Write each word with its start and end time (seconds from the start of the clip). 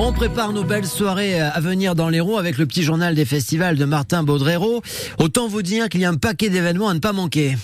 On 0.00 0.12
prépare 0.12 0.52
nos 0.52 0.62
belles 0.62 0.86
soirées 0.86 1.40
à 1.40 1.58
venir 1.58 1.96
dans 1.96 2.08
l'Hérault 2.08 2.38
avec 2.38 2.56
le 2.56 2.66
petit 2.66 2.84
journal 2.84 3.16
des 3.16 3.24
festivals 3.24 3.76
de 3.76 3.84
Martin 3.84 4.22
Baudrero. 4.22 4.80
Autant 5.18 5.48
vous 5.48 5.62
dire 5.62 5.88
qu'il 5.88 6.00
y 6.00 6.04
a 6.04 6.08
un 6.08 6.14
paquet 6.14 6.50
d'événements 6.50 6.88
à 6.88 6.94
ne 6.94 7.00
pas 7.00 7.12
manquer. 7.12 7.56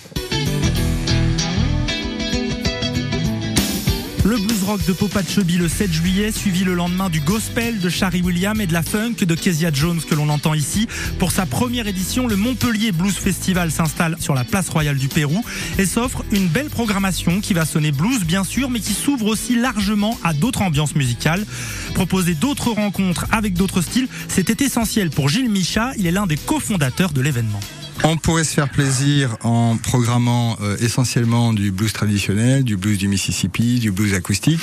Le 4.25 4.37
blues 4.37 4.63
rock 4.63 4.83
de 4.87 4.91
Popa 4.91 5.21
Chubby 5.21 5.57
le 5.57 5.69
7 5.69 5.93
juillet, 5.93 6.31
suivi 6.31 6.63
le 6.63 6.73
lendemain 6.73 7.11
du 7.11 7.19
gospel 7.19 7.79
de 7.79 7.89
Shari 7.89 8.23
Williams 8.23 8.59
et 8.59 8.65
de 8.65 8.73
la 8.73 8.81
funk 8.81 9.17
de 9.21 9.35
Kezia 9.35 9.69
Jones 9.71 10.01
que 10.01 10.15
l'on 10.15 10.29
entend 10.29 10.55
ici. 10.55 10.87
Pour 11.19 11.31
sa 11.31 11.45
première 11.45 11.85
édition, 11.85 12.25
le 12.25 12.35
Montpellier 12.35 12.91
Blues 12.91 13.13
Festival 13.13 13.69
s'installe 13.69 14.17
sur 14.19 14.33
la 14.33 14.43
place 14.43 14.69
royale 14.69 14.97
du 14.97 15.09
Pérou 15.09 15.45
et 15.77 15.85
s'offre 15.85 16.25
une 16.31 16.47
belle 16.47 16.71
programmation 16.71 17.39
qui 17.39 17.53
va 17.53 17.65
sonner 17.65 17.91
blues 17.91 18.23
bien 18.25 18.43
sûr, 18.43 18.71
mais 18.71 18.79
qui 18.79 18.93
s'ouvre 18.93 19.27
aussi 19.27 19.57
largement 19.57 20.17
à 20.23 20.33
d'autres 20.33 20.63
ambiances 20.63 20.95
musicales. 20.95 21.45
Proposer 21.93 22.33
d'autres 22.33 22.71
rencontres 22.71 23.27
avec 23.31 23.53
d'autres 23.53 23.81
styles, 23.81 24.07
c'était 24.27 24.65
essentiel 24.65 25.11
pour 25.11 25.29
Gilles 25.29 25.51
Micha, 25.51 25.91
il 25.99 26.07
est 26.07 26.11
l'un 26.11 26.25
des 26.25 26.37
cofondateurs 26.37 27.13
de 27.13 27.21
l'événement. 27.21 27.59
On 28.03 28.17
pourrait 28.17 28.43
se 28.43 28.53
faire 28.53 28.69
plaisir 28.69 29.37
en 29.43 29.77
programmant 29.77 30.57
euh, 30.61 30.77
essentiellement 30.79 31.53
du 31.53 31.71
blues 31.71 31.93
traditionnel, 31.93 32.63
du 32.63 32.77
blues 32.77 32.97
du 32.97 33.07
Mississippi, 33.07 33.79
du 33.79 33.91
blues 33.91 34.13
acoustique, 34.13 34.61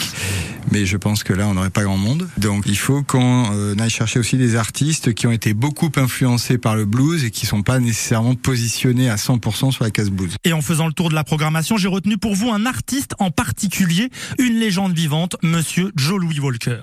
mais 0.71 0.87
je 0.87 0.97
pense 0.97 1.25
que 1.25 1.33
là 1.33 1.49
on 1.49 1.55
n'aurait 1.55 1.71
pas 1.71 1.83
grand 1.83 1.97
monde. 1.97 2.29
Donc 2.37 2.65
il 2.67 2.79
faut 2.79 3.03
qu'on 3.03 3.53
euh, 3.53 3.75
aille 3.79 3.91
chercher 3.91 4.19
aussi 4.19 4.37
des 4.37 4.57
artistes 4.57 5.15
qui 5.15 5.27
ont 5.27 5.33
été 5.33 5.55
beaucoup 5.55 5.91
influencés 5.97 6.59
par 6.59 6.77
le 6.77 6.85
blues 6.85 7.25
et 7.25 7.31
qui 7.31 7.47
sont 7.47 7.63
pas 7.63 7.81
nécessairement 7.81 8.35
positionnés 8.35 9.11
à 9.11 9.17
100% 9.17 9.73
sur 9.73 9.85
la 9.85 9.91
case 9.91 10.11
blues. 10.11 10.37
Et 10.45 10.53
en 10.53 10.63
faisant 10.63 10.87
le 10.87 10.93
tour 10.93 11.09
de 11.09 11.15
la 11.15 11.25
programmation, 11.25 11.77
j'ai 11.77 11.89
retenu 11.89 12.19
pour 12.19 12.35
vous 12.35 12.51
un 12.51 12.67
artiste 12.67 13.15
en 13.19 13.31
particulier, 13.31 14.11
une 14.39 14.59
légende 14.59 14.95
vivante, 14.95 15.37
monsieur 15.43 15.91
Joe 15.97 16.21
Louis 16.21 16.39
Walker. 16.39 16.81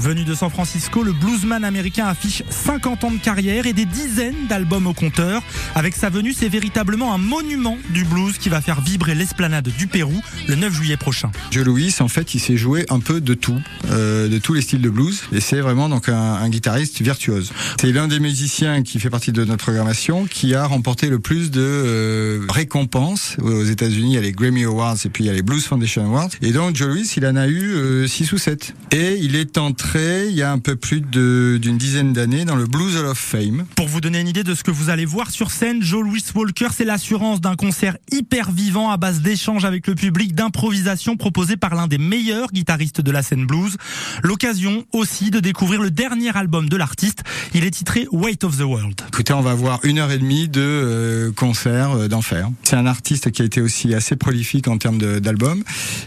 Venu 0.00 0.24
de 0.24 0.34
San 0.34 0.48
Francisco, 0.48 1.02
le 1.02 1.12
bluesman 1.12 1.62
américain 1.62 2.06
affiche 2.06 2.42
50 2.48 3.04
ans 3.04 3.10
de 3.10 3.18
carrière 3.18 3.66
et 3.66 3.74
des 3.74 3.84
dizaines 3.84 4.46
d'albums 4.48 4.86
au 4.86 4.94
compteur. 4.94 5.42
Avec 5.74 5.94
sa 5.94 6.08
venue, 6.08 6.32
c'est 6.32 6.48
véritablement 6.48 7.12
un 7.12 7.18
monument 7.18 7.76
du 7.90 8.04
blues 8.04 8.38
qui 8.38 8.48
va 8.48 8.62
faire 8.62 8.80
vibrer 8.80 9.14
l'esplanade 9.14 9.68
du 9.68 9.88
Pérou 9.88 10.18
le 10.48 10.54
9 10.54 10.72
juillet 10.72 10.96
prochain. 10.96 11.30
Joe 11.50 11.66
Louis, 11.66 11.94
en 12.00 12.08
fait, 12.08 12.34
il 12.34 12.40
s'est 12.40 12.56
joué 12.56 12.86
un 12.88 12.98
peu 12.98 13.20
de 13.20 13.34
tout, 13.34 13.60
euh, 13.90 14.26
de 14.28 14.38
tous 14.38 14.54
les 14.54 14.62
styles 14.62 14.80
de 14.80 14.88
blues, 14.88 15.22
et 15.32 15.40
c'est 15.40 15.60
vraiment 15.60 15.90
donc 15.90 16.08
un, 16.08 16.48
guitariste 16.48 17.02
virtuose. 17.02 17.52
C'est 17.78 17.92
l'un 17.92 18.08
des 18.08 18.20
musiciens 18.20 18.82
qui 18.82 19.00
fait 19.00 19.10
partie 19.10 19.32
de 19.32 19.44
notre 19.44 19.62
programmation 19.62 20.24
qui 20.24 20.54
a 20.54 20.64
remporté 20.64 21.10
le 21.10 21.18
plus 21.18 21.50
de 21.50 21.60
euh, 21.60 22.46
récompenses 22.48 23.36
aux 23.42 23.64
États-Unis. 23.64 24.12
Il 24.12 24.14
y 24.14 24.18
a 24.18 24.22
les 24.22 24.32
Grammy 24.32 24.64
Awards 24.64 24.96
et 25.04 25.10
puis 25.10 25.24
il 25.24 25.26
y 25.26 25.30
a 25.30 25.34
les 25.34 25.42
Blues 25.42 25.62
Foundation 25.62 26.06
Awards. 26.06 26.30
Et 26.40 26.52
donc 26.52 26.74
Joe 26.74 26.88
Louis, 26.88 27.12
il 27.18 27.26
en 27.26 27.36
a 27.36 27.48
eu 27.48 28.08
6 28.08 28.32
ou 28.32 28.38
7. 28.38 28.74
Et 28.92 29.18
il 29.20 29.36
est 29.36 29.58
entré 29.90 30.28
il 30.28 30.36
y 30.36 30.42
a 30.42 30.52
un 30.52 30.60
peu 30.60 30.76
plus 30.76 31.00
d'une 31.00 31.76
dizaine 31.76 32.12
d'années 32.12 32.44
dans 32.44 32.54
le 32.54 32.66
Blues 32.66 32.96
Hall 32.96 33.06
of 33.06 33.18
Fame. 33.18 33.64
Pour 33.74 33.88
vous 33.88 34.00
donner 34.00 34.20
une 34.20 34.28
idée 34.28 34.44
de 34.44 34.54
ce 34.54 34.62
que 34.62 34.70
vous 34.70 34.88
allez 34.88 35.04
voir 35.04 35.32
sur 35.32 35.50
scène, 35.50 35.82
Joe 35.82 36.04
Louis 36.04 36.22
Walker, 36.32 36.68
c'est 36.72 36.84
l'assurance 36.84 37.40
d'un 37.40 37.56
concert 37.56 37.96
hyper 38.12 38.52
vivant 38.52 38.90
à 38.90 38.98
base 38.98 39.20
d'échanges 39.20 39.64
avec 39.64 39.88
le 39.88 39.96
public, 39.96 40.34
d'improvisation 40.34 41.16
proposé 41.16 41.56
par 41.56 41.74
l'un 41.74 41.88
des 41.88 41.98
meilleurs 41.98 42.52
guitaristes 42.52 43.00
de 43.00 43.10
la 43.10 43.24
scène 43.24 43.46
blues. 43.46 43.78
L'occasion 44.22 44.84
aussi 44.92 45.30
de 45.30 45.40
découvrir 45.40 45.82
le 45.82 45.90
dernier 45.90 46.36
album 46.36 46.68
de 46.68 46.76
l'artiste. 46.76 47.24
Il 47.54 47.64
est 47.64 47.72
titré 47.72 48.06
Weight 48.12 48.44
of 48.44 48.58
the 48.58 48.62
World. 48.62 49.00
Écoutez, 49.08 49.32
on 49.32 49.40
va 49.40 49.54
voir 49.54 49.80
une 49.82 49.98
heure 49.98 50.12
et 50.12 50.18
demie 50.18 50.48
de 50.48 50.60
euh, 50.60 51.32
concert 51.32 51.92
euh, 51.92 52.06
d'enfer. 52.06 52.48
C'est 52.62 52.76
un 52.76 52.86
artiste 52.86 53.32
qui 53.32 53.42
a 53.42 53.44
été 53.44 53.60
aussi 53.60 53.92
assez 53.94 54.14
prolifique 54.14 54.68
en 54.68 54.78
termes 54.78 54.98
d'albums. 54.98 55.64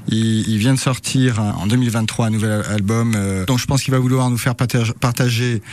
Il, 0.07 0.47
il, 0.47 0.57
vient 0.57 0.73
de 0.73 0.79
sortir 0.79 1.41
en 1.41 1.67
2023 1.67 2.27
un 2.27 2.29
nouvel 2.29 2.63
album 2.69 3.13
euh, 3.15 3.45
dont 3.45 3.57
je 3.57 3.65
pense 3.65 3.72
pense 3.73 3.81
qu'il 3.81 3.91
va 3.91 3.99
vouloir 3.99 4.29
nous 4.29 4.37
faire 4.37 4.53
partager 4.53 5.63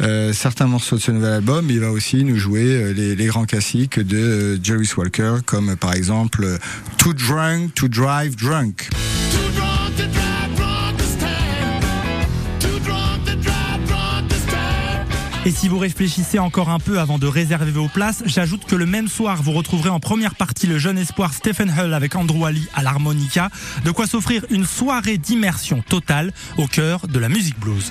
euh, 0.00 0.32
certains 0.32 0.68
morceaux 0.68 0.94
de 0.94 1.00
ce 1.00 1.10
nouvel 1.10 1.32
album, 1.32 1.66
il 1.70 1.80
va 1.80 1.90
aussi 1.90 2.22
nous 2.22 2.36
jouer 2.36 2.62
euh, 2.62 2.92
les, 2.92 3.16
les, 3.16 3.26
grands 3.26 3.46
classiques 3.46 3.98
de 3.98 4.16
euh, 4.16 4.58
Jerry 4.62 4.88
Walker, 4.96 5.38
comme 5.44 5.74
par 5.74 5.92
exemple 5.92 6.46
Too 6.98 7.14
Drunk 7.14 7.74
to 7.74 7.88
Drive 7.88 8.36
Drunk. 8.36 8.90
Et 15.48 15.50
si 15.50 15.66
vous 15.66 15.78
réfléchissez 15.78 16.38
encore 16.38 16.68
un 16.68 16.78
peu 16.78 16.98
avant 17.00 17.18
de 17.18 17.26
réserver 17.26 17.70
vos 17.70 17.88
places, 17.88 18.22
j'ajoute 18.26 18.66
que 18.66 18.76
le 18.76 18.84
même 18.84 19.08
soir, 19.08 19.42
vous 19.42 19.52
retrouverez 19.52 19.88
en 19.88 19.98
première 19.98 20.34
partie 20.34 20.66
le 20.66 20.76
jeune 20.76 20.98
espoir 20.98 21.32
Stephen 21.32 21.70
Hull 21.70 21.94
avec 21.94 22.16
Andrew 22.16 22.44
Ali 22.44 22.68
à 22.74 22.82
l'harmonica, 22.82 23.48
de 23.82 23.90
quoi 23.90 24.06
s'offrir 24.06 24.44
une 24.50 24.66
soirée 24.66 25.16
d'immersion 25.16 25.80
totale 25.80 26.34
au 26.58 26.66
cœur 26.66 27.08
de 27.08 27.18
la 27.18 27.30
musique 27.30 27.58
blues. 27.58 27.90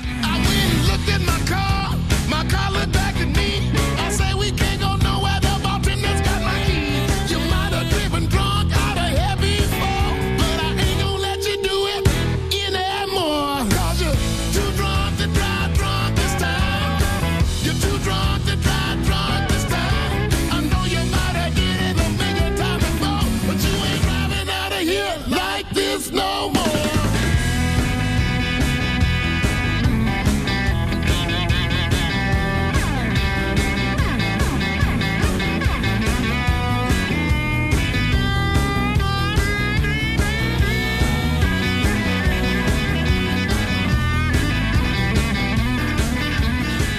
here 24.88 25.18
like 25.28 25.70
this 25.72 26.12
no 26.12 26.50
more. 26.50 26.97